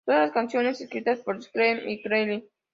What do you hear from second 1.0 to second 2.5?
por Schenker y Keeling.